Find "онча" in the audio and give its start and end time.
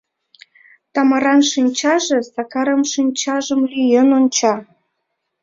4.17-4.55